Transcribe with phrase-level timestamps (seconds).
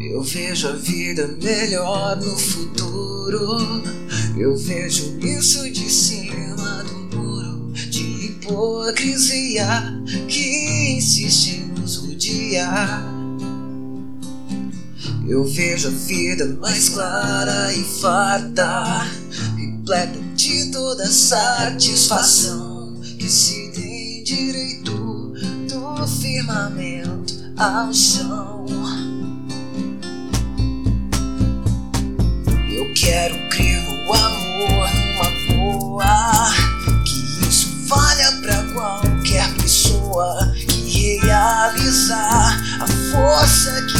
[0.00, 3.82] Eu vejo a vida melhor no futuro.
[4.36, 9.66] Eu vejo isso de cima do muro de hipocrisia
[10.28, 13.02] que insiste em nos rodear.
[15.26, 19.04] Eu vejo a vida mais clara e farta,
[19.56, 25.34] repleta de toda satisfação que se tem direito
[25.68, 29.07] do firmamento ao chão.
[43.28, 43.97] A força que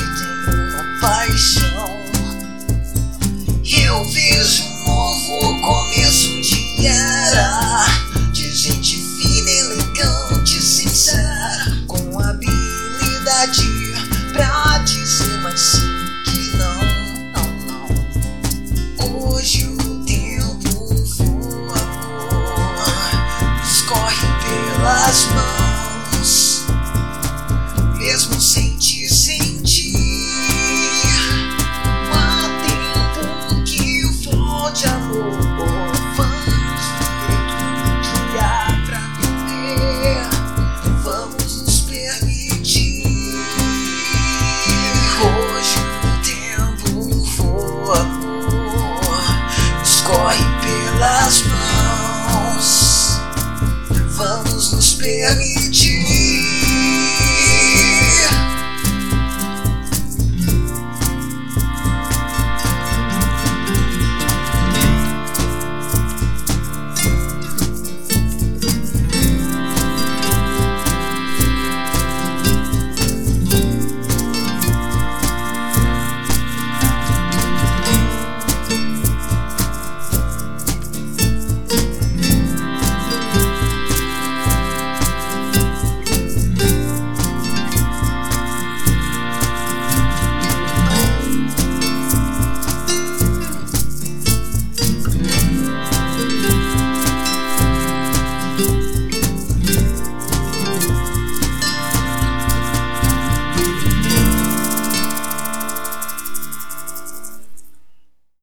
[55.09, 55.98] I need you.